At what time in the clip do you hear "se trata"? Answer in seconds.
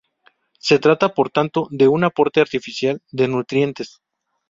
0.57-1.13